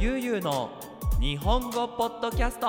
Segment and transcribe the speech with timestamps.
[0.00, 0.70] ゆうゆうの
[1.20, 2.66] 日本語ポッドキャスト。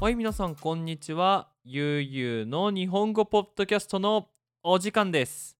[0.00, 1.48] はい皆さんこんにちは。
[1.64, 4.28] ゆうゆうの日本語ポッドキャストの
[4.62, 5.56] お時間です。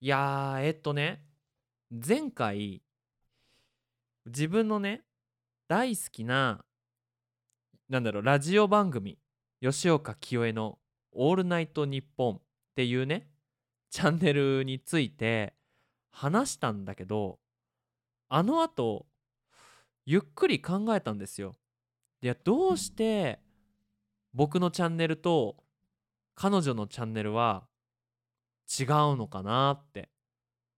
[0.00, 1.26] いやーえっとね
[1.90, 2.80] 前回
[4.24, 5.02] 自分のね
[5.68, 6.64] 大好きな
[7.90, 9.18] なんだろうラジオ番組
[9.60, 10.78] 吉岡清江の
[11.12, 12.40] 「オールナイトニッポン」っ
[12.74, 13.28] ていうね
[13.90, 15.52] チャンネルについて
[16.14, 17.40] 話したんだけど
[18.28, 19.06] あのあと
[20.06, 21.54] ゆっくり考えたんですよ。
[22.22, 23.40] いやどうして
[24.32, 25.56] 僕のチャンネルと
[26.36, 27.66] 彼女のチャンネルは
[28.78, 28.86] 違う
[29.16, 30.10] のかなって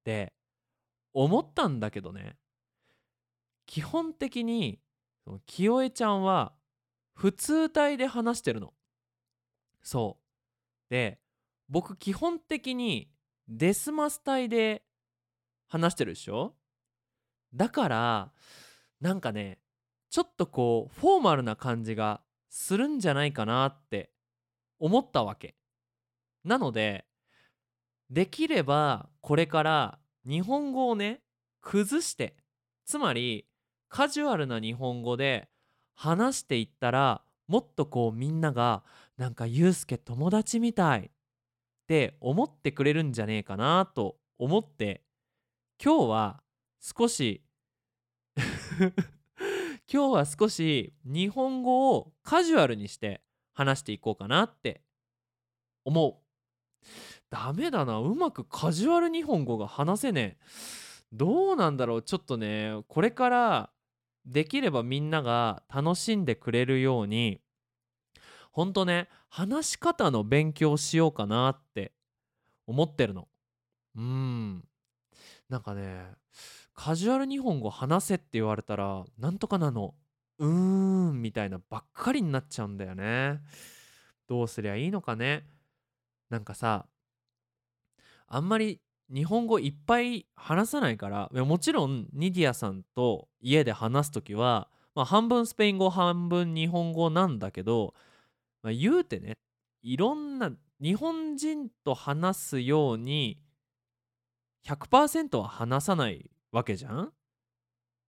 [0.05, 0.33] で
[1.13, 2.37] 思ったんだけどね
[3.67, 4.81] 基本的に
[5.45, 6.55] 清江ちゃんは
[7.15, 8.73] 普通体で話してるの。
[9.83, 10.19] そ
[10.89, 11.21] うで
[11.69, 13.11] 僕基本的に
[13.49, 14.86] デスマス体で
[15.69, 16.55] 話してるでしょ？
[17.55, 18.33] だから
[19.01, 19.59] なんかね
[20.11, 24.11] ちょっとこうフォーマルな感じがするんじゃないかなって
[24.79, 25.57] 思ったわけ。
[26.45, 27.05] なので
[28.11, 31.21] できればこれから日本語をね
[31.61, 32.37] 崩して
[32.85, 33.47] つまり
[33.89, 35.49] カジュアルな日本語で
[35.95, 38.85] 話していったらもっとこうみんなが
[39.17, 41.11] なんかユうスケ友達みたいっ
[41.89, 45.03] て思ってくれるんじゃねえかなと思って
[45.83, 46.43] 今日は
[46.81, 47.43] 少し
[49.93, 54.83] 今日は少し日本語をカジュアルにして話していこうかなって
[55.85, 56.27] 思う。
[57.31, 60.45] ダメだなうまくカジュアル日本語が話せねえ。
[61.13, 63.71] どうなんだろうちょっとねこれから
[64.25, 67.41] できればみんなが楽しんでくれるように
[68.51, 71.93] ほんとね話し方の勉強しようかなって
[72.67, 73.29] 思ってるの。
[73.95, 74.65] うん。
[75.49, 76.07] なんかね
[76.75, 79.95] カジュアル日本語話せって言われたらなんとかなの
[80.39, 83.41] うーんみたいなばっかりになっちゃうんだよね。
[84.29, 85.47] どうすりゃいいのかね。
[86.29, 86.87] なんかさ
[88.27, 97.95] あんまり日本語いっぱい話さないからもちろんニディアさんと家で話す時は、まあ、半分スペイン語半分日本語なんだけど、
[98.63, 99.35] まあ、言うてね
[99.83, 100.51] いろんな
[100.83, 103.39] 日本人と話すように
[104.67, 107.13] 100%は話さないわけじゃん？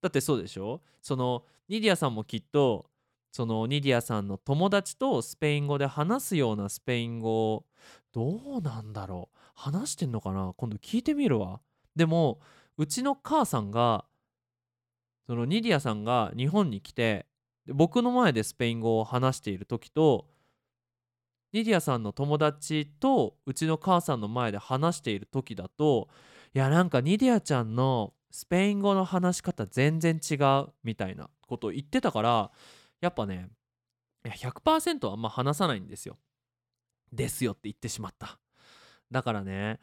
[0.03, 0.83] だってそうでしょ？
[1.01, 2.91] そのニディアさんもきっと
[3.31, 7.65] そのニディアさんの友達とスペイン語で話すようなスペイン語
[8.13, 9.39] どうなんだろう？
[9.55, 10.53] 話してんのかな？
[10.57, 11.61] 今度聞いてみるわ。
[11.95, 12.41] でも
[12.77, 14.05] うちの母さんが
[15.27, 17.27] そのニディアさんが日本に来て
[17.67, 20.27] 僕の前でスペイン語を話している時と
[21.53, 26.09] ニディアさんの友達とうちの母さんの前で話している時だと
[26.55, 32.51] いやなんかニディアちゃんのスペイン語の話し方全然違うみたいなことを言ってたから
[33.01, 33.49] やっぱね
[34.25, 36.19] 100%はあんま話さないんですよ。
[37.13, 38.39] ですよって言ってしまった。
[39.11, 39.81] だからね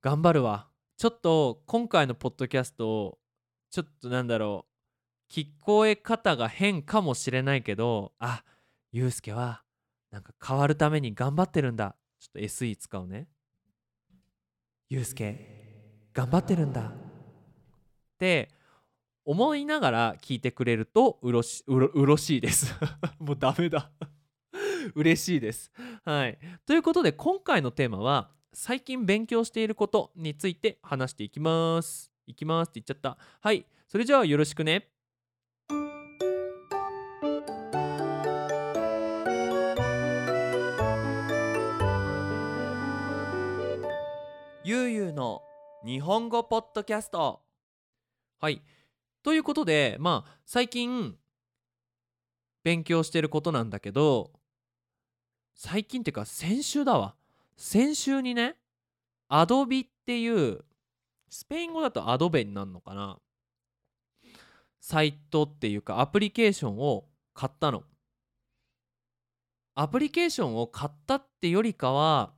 [0.00, 0.68] 頑張るわ。
[0.96, 3.18] ちょっと今回のポッドキャスト
[3.70, 4.66] ちょっとなんだろ
[5.30, 8.44] う聞こえ方が変かもしれないけどあ
[8.92, 9.62] ゆうすけは
[10.10, 13.28] なんか変わるために頑張ってるんだちょっと SE 使うね
[14.90, 15.61] ゆうすけ
[16.12, 16.80] 頑張ってるんだ。
[16.82, 16.92] っ
[18.18, 18.50] て
[19.24, 22.74] 思いながら聞いてくれるとうろしうろうろしいです。
[23.18, 23.90] もうダメだ。
[24.94, 25.72] 嬉しいです。
[26.04, 26.38] はい。
[26.66, 32.12] ということで今回のテーマは最近勉強していることについて話していきます。
[32.26, 33.18] いきますって言っちゃった。
[33.40, 33.66] はい。
[33.88, 34.91] それじゃあよろしくね。
[45.84, 47.42] 日本語ポッドキャスト。
[48.38, 48.62] はい。
[49.24, 51.16] ということでまあ最近
[52.62, 54.30] 勉強してることなんだけど
[55.56, 57.16] 最近っていうか先週だわ。
[57.56, 58.54] 先週にね
[59.28, 60.64] アドビっていう
[61.28, 63.18] スペイン語だとアドベになるのかな。
[64.80, 67.82] サイトっていうかアプリケーションを買ったの。
[69.74, 72.34] アプリケーションを買ったってよりかは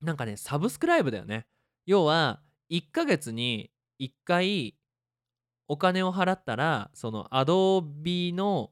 [0.00, 1.46] なんかねサブスクライブだよね。
[1.86, 2.40] 要は
[2.70, 3.70] 1ヶ月に
[4.00, 4.76] 1回
[5.68, 8.70] お金を払ったらその Adobe の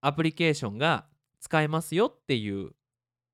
[0.00, 1.06] アプリケーションが
[1.40, 2.70] 使えますよっていう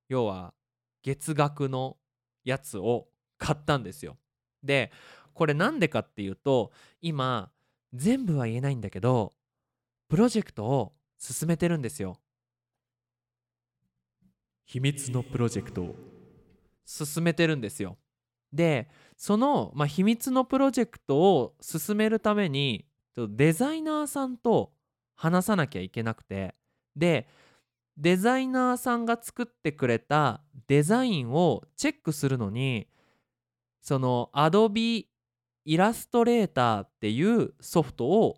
[0.08, 0.54] 要は
[1.02, 1.96] 月額の
[2.44, 3.08] やつを
[3.38, 4.16] 買ったんですよ。
[4.62, 4.90] で
[5.34, 7.50] これなんでかっていうと今
[7.92, 9.34] 全部は言えないんだけど
[10.08, 12.18] プロジェクトを進めてるんですよ。
[14.64, 16.16] 秘密のプロジェクトを。
[16.86, 17.98] 進めてるんですよ
[18.52, 24.72] でその、まあ、秘密のプロジェクトを進めるためにデザイナーさんと
[25.14, 26.54] 話さなきゃいけなくて
[26.94, 27.28] で
[27.96, 32.88] デザイナーさんが作ってくれたデザインをチェックするのに
[33.80, 35.06] その Adobe
[35.64, 38.36] イラストレーターっていうソフトを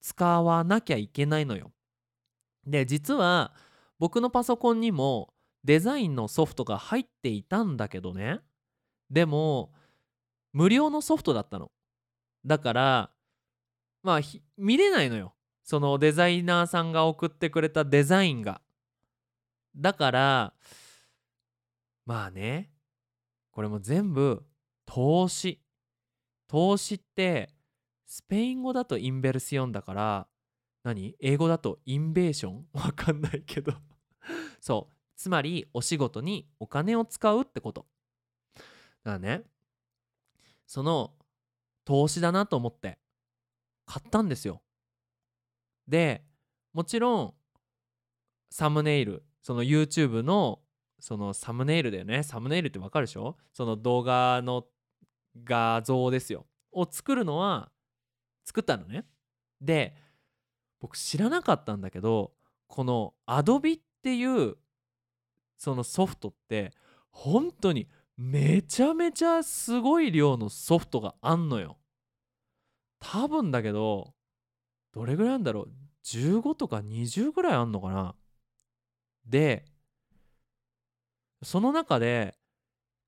[0.00, 1.72] 使わなきゃいけないのよ。
[2.66, 3.54] で実は
[3.98, 5.32] 僕のパソコンにも
[5.64, 8.40] デザインのソフトが入っていたんだけどね
[9.10, 9.72] でも
[10.52, 11.70] 無料のソフトだったの。
[12.44, 13.10] だから
[14.02, 14.20] まあ
[14.56, 15.34] 見れないのよ。
[15.64, 18.60] そのデザイナーさんが送ってくれたデザインが。
[19.76, 20.54] だから
[22.06, 22.70] まあね
[23.50, 24.44] これも全部
[24.86, 25.60] 投資。
[26.46, 27.50] 投資って
[28.06, 30.26] スペイン語だとインベルシオンだから
[30.82, 31.14] 何？
[31.20, 32.66] 英語だとインベーション？
[32.72, 33.72] わかんないけど。
[34.60, 34.94] そう。
[35.16, 37.86] つまりお仕事にお金を使うってこと。
[39.08, 39.42] からね。
[40.66, 41.14] その
[41.84, 42.98] 投資だなと思って
[43.86, 44.60] 買ったんですよ。
[45.86, 46.22] で
[46.74, 47.34] もちろん
[48.50, 50.60] サムネイルその YouTube の
[51.00, 52.22] そのサムネイルだよね。
[52.22, 53.36] サムネイルってわかるでしょ？
[53.54, 54.66] その動画の
[55.42, 56.46] 画像ですよ。
[56.72, 57.70] を作るのは
[58.44, 59.06] 作ったのね。
[59.60, 59.94] で
[60.80, 62.32] 僕知らなかったんだけど
[62.66, 64.56] この Adobe っていう
[65.56, 66.72] そのソフトって
[67.10, 67.88] 本当に
[68.18, 71.78] めちゃめちゃすごい量のソフトがあんのよ。
[72.98, 74.12] 多分だけど
[74.92, 75.68] どれぐらいなんだろう
[76.04, 78.16] ？15とか20ぐらいあんのかな？
[79.24, 79.64] で
[81.44, 82.36] その中で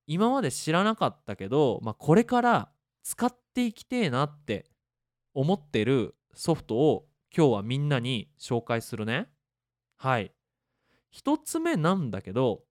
[0.06, 2.70] 今まで知らなかったけど、まあ、これから
[3.02, 4.70] 使っていきてえなって
[5.34, 7.06] 思ってるソフトを
[7.36, 9.28] 今日はみんなに紹介するね。
[9.96, 10.32] はい。
[11.12, 12.62] 1つ目なんだけど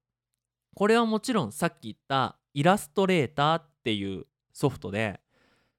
[0.76, 5.20] これはもちろんさっき言ったイラストレーターっていうソフトで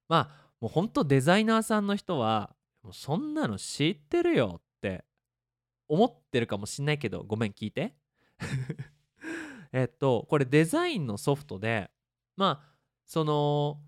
[0.09, 5.05] まあもうほんとデザイナーさんの人はもうそんなの知ってるよって
[5.89, 7.95] 思ってるかもしんないけどごめん聞いて。
[9.73, 11.91] えっとこれデザインのソフトで
[12.37, 12.75] まあ
[13.07, 13.81] その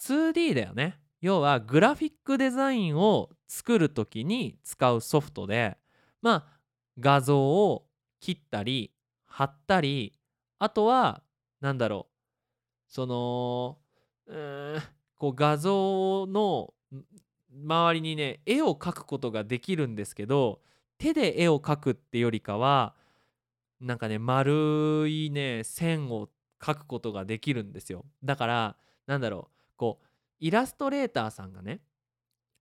[0.00, 1.00] 2D だよね。
[1.20, 5.78] 要はグラフィックデザインを作る時に使うソフトで
[6.20, 6.60] まあ
[6.98, 7.86] 画像を
[8.20, 8.92] 切ったり
[9.24, 10.18] 貼ったり
[10.58, 11.22] あとは
[11.60, 12.92] 何だろう。
[12.92, 13.78] その
[14.26, 14.82] うん
[15.16, 16.74] こう画像の
[17.50, 20.60] 周りにね絵を描くことができるんですけど
[20.98, 22.94] 手で絵を描くってよりかは
[23.80, 26.28] なんかね丸いね線を
[26.60, 28.04] 描くことができるんですよ。
[28.22, 28.76] だから
[29.06, 30.06] なんだろうこう
[30.40, 31.80] イラストレーターさんがね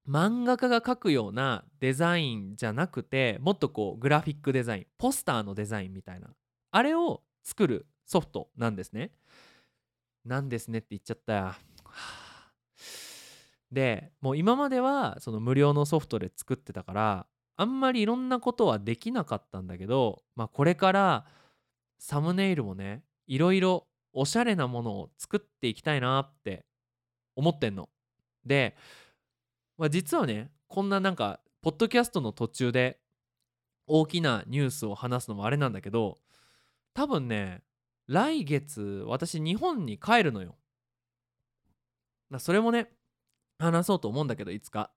[0.07, 6.27] 漫画家が描くようなデザインじゃなくてもっとこうグラフィックデザインポスターのデザインみたいな
[6.71, 9.11] あれを作るソフトなんですね。
[10.25, 11.53] なんですねって言っちゃったよ。
[13.71, 21.25] でもう今まではその無料のソフトで作ってたからあんまりいろんなことはできなかったんだけど、まあ、これから
[21.97, 26.65] サムネイルもねいろいろおしゃれなものを作っていきたいなって
[27.35, 27.89] 思ってんの。
[28.45, 28.75] で
[29.77, 32.99] まあ、実はねこんななんかポッドキャストの途中で
[33.87, 36.19] 大きなニュースを話すのもあれなんだけど
[36.93, 37.63] 多分ね
[38.07, 40.55] 来月私日本に帰るのよ。
[42.39, 42.89] それもね
[43.59, 44.91] 話そうと思うんだけどいつか。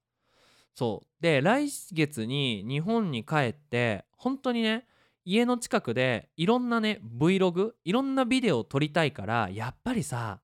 [0.75, 4.87] そうで来月に日本に帰って本当にね
[5.25, 10.40] 家の近くでいろんなね Vlog いろんなビデオを撮りたいからやっぱりさ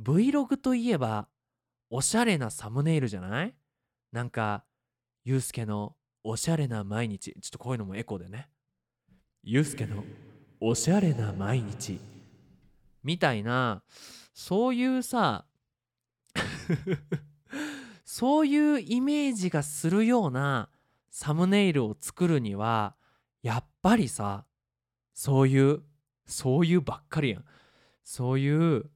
[0.00, 1.28] Vlog といえば
[1.90, 3.54] おしゃれなサムネイルじゃない？
[4.12, 4.64] なんか、
[5.24, 5.94] ゆうすけの
[6.24, 7.32] おしゃれな毎日。
[7.40, 8.48] ちょっとこういうのもエコでね。
[9.44, 10.02] ゆうすけの
[10.68, 12.00] おしゃれな毎日。
[13.04, 13.84] みたいな、
[14.34, 15.46] そういうさ、
[18.04, 20.68] そういうイメージがするような
[21.08, 22.96] サムネイルを作るには、
[23.42, 24.44] やっぱりさ、
[25.14, 25.84] そういう、
[26.26, 27.44] そういうばっかりやん。
[28.02, 28.90] そういう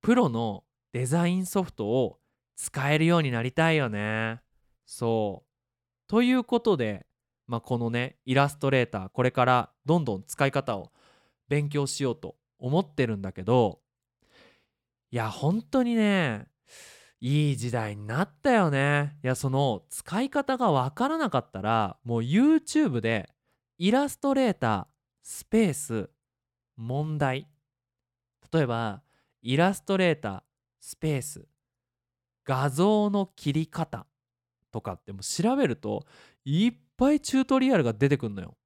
[0.00, 2.18] プロのデザインソフトを
[2.56, 4.42] 使えるようになりたいよね。
[4.84, 6.08] そう。
[6.08, 7.06] ということで、
[7.46, 10.90] まあ、このねイラストレーターこれからどんどん使い方を
[11.48, 13.80] 勉強しようと思ってるんだけど
[15.10, 16.48] いや本当にね
[17.20, 19.16] いい時代になったよね。
[19.24, 23.30] いやその使い方がわからなかったらもう YouTube で
[23.78, 24.86] イラストレーター
[25.22, 26.10] スペース
[26.76, 27.48] 問題
[28.52, 29.02] 例えば
[29.42, 30.42] イラストレーター
[30.80, 31.46] スペース
[32.44, 34.06] 画像の切り方
[34.70, 36.04] とかっても調べると
[36.44, 38.56] いっぱいチュートリアルが出てくんのよ。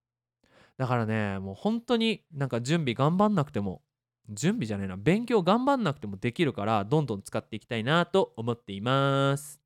[0.76, 3.82] だからねもう本当になんか準備頑張んなくても
[4.30, 9.60] 準備じゃないな勉強頑張んなくてもできるからどんどん使っていきたいなと思っています。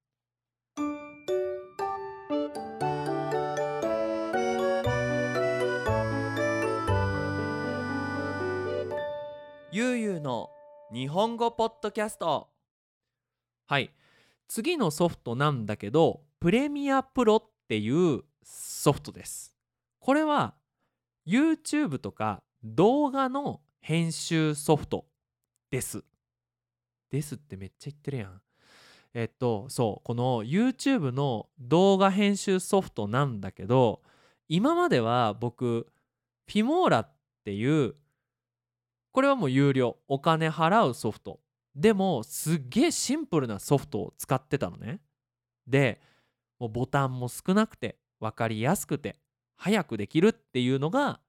[9.70, 10.50] ゆうゆうの
[10.92, 12.48] 日本語ポッドキャスト。
[13.66, 13.90] はい。
[14.46, 19.54] 次のソフトなんだけどプレミアプロっていうソフトです。
[19.98, 20.54] これは
[21.26, 25.06] YouTube とか動画の編集ソフト
[25.70, 26.04] です。
[27.10, 28.40] ですってめっちゃ言ってるやん。
[29.14, 34.02] えっとそうこの YouTube の動画編集ソフトなんだけど
[34.48, 35.86] 今までは僕
[36.46, 37.12] フィモーラっ
[37.44, 37.94] ていう
[39.12, 41.40] これはもう有料お金払うソフト。
[41.74, 45.00] でもすっげえシンプルなソフトを使ってたのね。
[45.66, 46.00] で
[46.58, 49.16] もうボタンも少なくて分かりやすくて
[49.56, 51.20] 早くできるっていうのが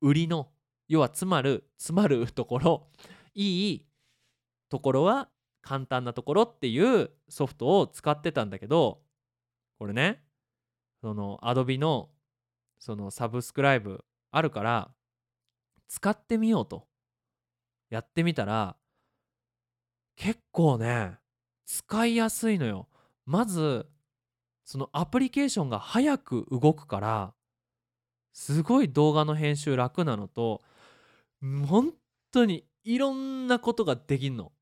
[0.00, 0.48] 売りの
[0.88, 2.88] 要は詰まる詰まるところ
[3.34, 3.86] いい
[4.68, 5.28] ところは
[5.62, 9.02] 簡単なところっていうソフトを使ってたんだけど
[9.78, 10.20] これね
[11.00, 12.10] その Adobe の
[12.80, 14.90] そのサブスクライブあるから
[15.88, 16.88] 使ってみようと
[17.88, 18.76] やってみたら
[20.16, 21.18] 結構ね
[21.66, 22.88] 使いやすいのよ。
[23.26, 23.86] まず
[24.66, 27.32] そのアプリケーションが早く動くから
[28.32, 30.60] すごい動画の編集楽なのと
[31.66, 31.94] 本
[32.32, 34.52] 当にいろんなことができんの。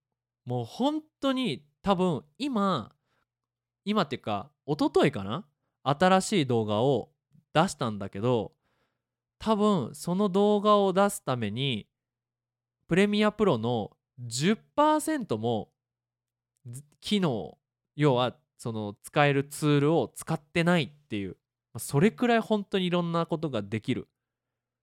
[0.45, 2.93] もう本当に多分今
[3.87, 5.47] 今っていうか一昨日かな？
[5.83, 7.11] 新しい動画を
[7.55, 8.53] 出したんだけど
[9.39, 11.89] 多分その動画を出すために
[12.89, 13.91] プレミアプロの
[14.23, 15.71] 10%も
[17.01, 17.57] 機能
[17.97, 21.37] 要はその使えるツールを使ってないっていう
[21.77, 24.09] それくらい本当にいろんなことができる。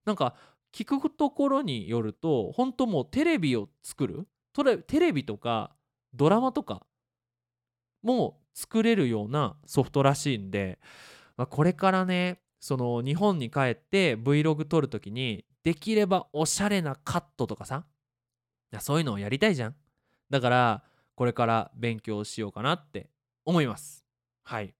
[0.05, 0.35] なんか
[0.71, 4.27] 聞くところによると本当もうテレビを作る
[4.85, 5.71] テレビとか
[6.13, 6.85] ドラマとか
[8.03, 10.77] も作れるようなソフトらしいんで、
[11.35, 17.83] まあ、これからねその日本に帰って Vlog 撮るときにできればおしゃれなカットとかさ
[18.79, 19.75] そういうのをやりたいじゃん。
[20.29, 20.83] だから
[21.15, 23.09] これから勉強しようかなって
[23.45, 24.05] 思います。
[24.43, 24.73] はい。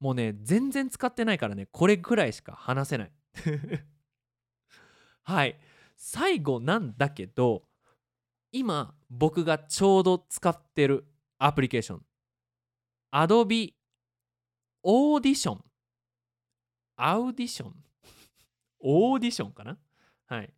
[0.00, 3.12] もうね全然使ってないからねこれぐらいしか話せない。
[5.22, 5.58] はい。
[5.96, 7.68] 最後なんだけど
[8.52, 11.06] 今僕がちょうど使ってる
[11.38, 12.06] アプリケーション。
[13.12, 13.72] Adobe
[14.84, 15.58] Audition
[16.96, 17.74] アウディション
[18.80, 19.78] オーディションかな？
[20.26, 20.44] はい。
[20.44, 20.50] っ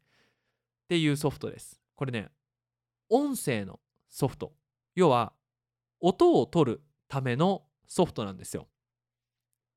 [0.88, 1.81] ていうソフトです。
[1.95, 2.31] これね
[3.09, 4.55] 音声のソフト。
[4.95, 5.33] 要は
[6.00, 8.68] 音を取るためのソフトなんですよ。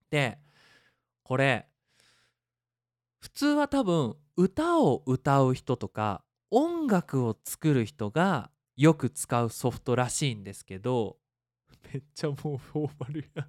[0.10, 0.40] で
[1.24, 1.68] これ
[3.20, 11.18] 普通は多分歌を歌う人とか音楽を作る人がよく使うソフトらしいんですけど
[11.94, 13.48] めっちゃもうフォーマルや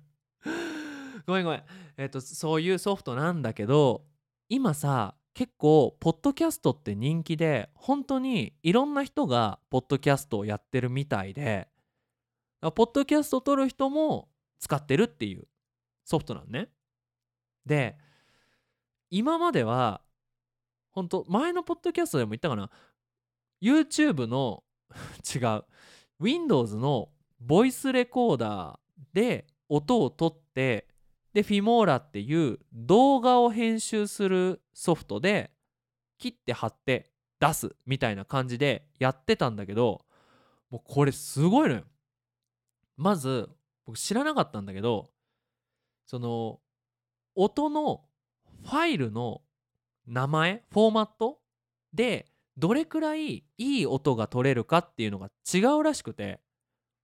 [1.27, 1.63] ごめんごめん。
[1.97, 4.05] えっ、ー、とそういうソフトなんだけど
[4.49, 11.69] 今さ結構ポッドキャストって人気で本当にいろんな人がポッドキャストをやってるみたいで
[12.61, 15.49] ポッドキャスト撮る人も使ってるっていう
[16.05, 16.69] ソフトなんね。
[17.65, 17.97] で
[19.11, 20.03] 今までは
[20.91, 22.71] 本当前のポッドキャストでも言ったかな
[23.63, 24.63] ？YouTube の
[25.35, 25.65] 違う
[26.19, 28.79] Windows のボイスレコーダー
[29.15, 30.89] で音を取って
[31.33, 35.53] でフィモーラっていう動画を編集するソフトで
[36.19, 40.05] 切って貼って出すみたいな感じでやってたんだけど
[40.71, 41.85] もうこれすごいのよ。
[43.01, 43.49] まず
[43.87, 45.11] 僕知らなかったんだけど
[46.05, 46.61] その
[47.35, 48.05] 音の
[48.63, 49.41] ファイルの
[50.07, 51.39] 名前フォーマット
[51.95, 52.27] で
[52.59, 56.41] どれくらいいい音が取れるかっていうのが違うらしくて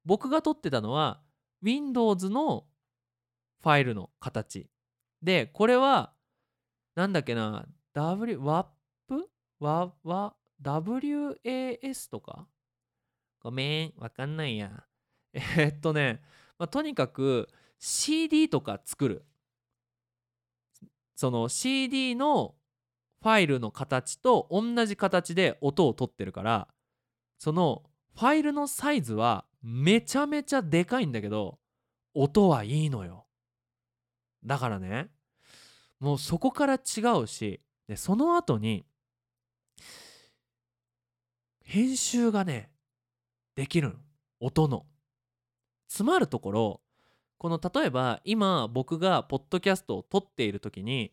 [0.04, 1.22] 僕が撮ってたのは
[1.62, 2.66] Windows の
[3.62, 4.68] ファイルの形。
[5.22, 6.12] でこれは
[6.94, 8.66] なんだっけな W WAP?
[9.60, 12.46] わわ WAS とか？
[13.40, 14.85] ごめんわかんないや。
[15.58, 16.22] えー、っとね、
[16.58, 19.24] まあ、とにかく CD とか作る。
[21.14, 22.54] その CD の
[23.22, 26.68] ファイルの形と同じ形で音を取ってるから
[27.38, 27.82] その
[28.14, 31.58] ファイルのサイズはめちゃめちゃでかいんだけど
[32.14, 33.26] 音はいいのよ。
[34.44, 35.08] だからね
[35.98, 38.84] もうそこから違うしでその後に
[41.64, 42.70] 編集がね
[43.54, 43.96] できる
[44.38, 44.86] 音の。
[45.88, 46.80] 詰まるところ
[47.38, 51.12] この例えば今僕がポッドキャストを撮っている時に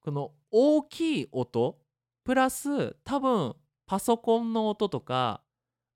[0.00, 1.78] この大きい音
[2.24, 3.54] プラス多分
[3.86, 5.42] パソコンの音とか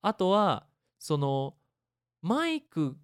[0.03, 0.67] あとは
[0.99, 1.55] その
[2.23, 2.97] マイク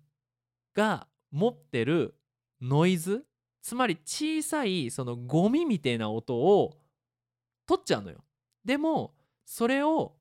[0.74, 2.14] が持ってる
[2.60, 3.24] ノイズ
[3.62, 6.78] つまり小さいそのゴミみたいな音を
[7.66, 8.24] 取っちゃうのよ。
[8.64, 10.14] でもそれを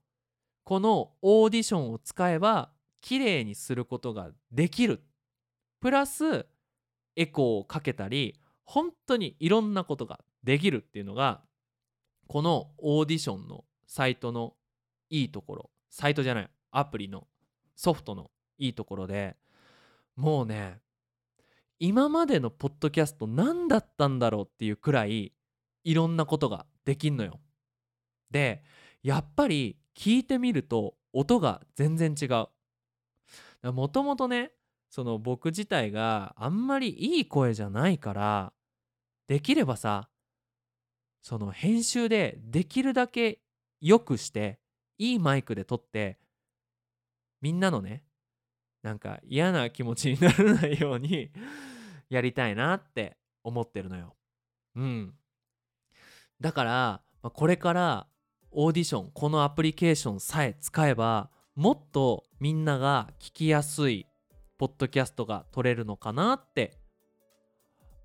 [0.63, 2.71] このオーディションを使えば
[3.05, 5.03] 綺麗にすることができる。
[5.79, 6.47] プラス
[7.15, 11.43] エコーをかけたり本当にいろんなことができるっていうのが
[12.27, 14.55] このオーディションのサイトの
[15.11, 17.27] いいところサイトじゃないアプリの
[17.75, 19.35] ソフトのいいところで
[20.15, 20.79] もうね
[21.77, 25.31] 今までのポッドキャスト何だったんだろうっていうくらい
[25.83, 27.39] いろんなことができんのよ。
[28.31, 28.63] で
[29.03, 32.47] やっぱり聞いてみると音が全然違う。
[33.71, 34.51] もともとね
[34.89, 38.53] その僕自体があんまりいい声じゃないから
[39.27, 40.09] できればさ
[41.21, 43.39] その編集でできるだけ
[43.81, 44.59] 良くして
[44.97, 46.19] いいマイクで撮って
[47.41, 48.03] みんなのね
[48.85, 51.31] なんか嫌な気持ちにならないように
[52.07, 54.15] やりたいなって思ってるのよ。
[54.75, 55.15] うん。
[56.39, 57.01] だから、
[57.33, 58.07] これから
[58.51, 64.07] オーディションこのアプリケーションさえ使えばもっとみんなが聞きやすい
[64.57, 66.77] ポッドキャストが撮れるのかなって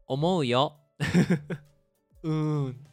[0.06, 0.76] 思うよ。
[2.22, 2.86] うーん。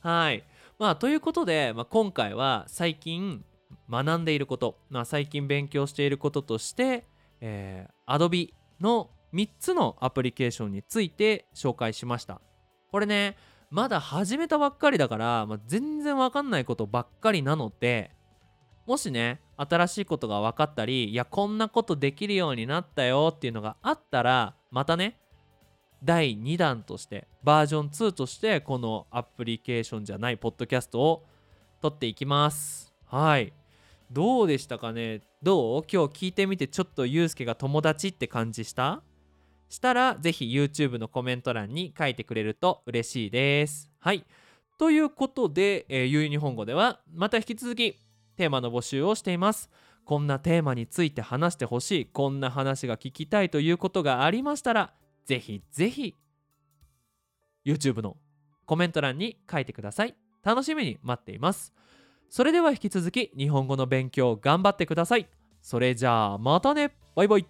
[0.00, 0.42] はい。
[0.80, 3.44] まあということで、まあ、今回は最近
[3.88, 7.04] 学んでいること、まあ、最近勉強していることとして、
[7.40, 12.40] えー、Adobe の3つのアプリケーションについて紹介しました。
[12.90, 13.36] これね、
[13.70, 18.15] まだ始めたばっかりだから、まあ、全然わかんないことばっかりなので、
[18.86, 25.18] もしね、新しいことが分かったり、いや、こんなことできるようになったよっていうのがあったら、またね、
[26.04, 31.24] 第2弾として、バージョン2として、このアプリケーションじゃないポッドキャストを
[31.80, 32.94] 撮っていきます。
[33.06, 33.52] はい。
[34.10, 35.20] どうでしたかね？
[35.42, 35.84] どう？
[35.90, 39.02] 今日聞いてみてちょっとゆうすけが友達って感じした？
[39.68, 43.90] したらぜひ YouTube のコメント欄に書いてくれると嬉しいです。
[43.98, 44.24] はい。
[44.78, 47.98] ということで、えー、ゆう日本語ではまた引き続き
[48.36, 49.70] テーマの募集をしています。
[50.04, 54.94] こんなテーマについて話してほしい、こんな話が聞きたいということがありましたら、
[55.24, 56.14] ぜひぜひ
[57.64, 58.16] YouTube の
[58.64, 60.14] コメント欄に書いてください。
[60.44, 61.72] 楽しみに待っています。
[62.28, 65.28] それでは引き続き日本語の勉強頑張ってください。
[65.60, 67.46] それじゃあまたねバイバイ